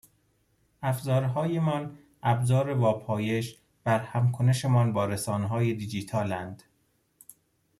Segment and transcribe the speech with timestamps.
[0.81, 6.63] افزارههایمان ابزار واپایش برهمکنشمان با رسانههای دیجیتالند